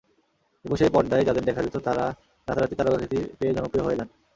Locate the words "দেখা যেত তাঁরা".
1.47-2.05